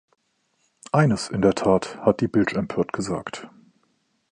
‚Eines, 0.91 1.29
in 1.29 1.43
der 1.43 1.53
Tat!‘, 1.53 1.99
hat 2.03 2.21
die 2.21 2.27
Bilche 2.27 2.55
empört 2.55 2.91
gesagt. 2.91 3.47